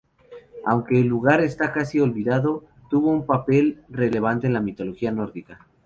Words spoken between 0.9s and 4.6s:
el lugar está casi olvidado, tuvo un papel relevante en la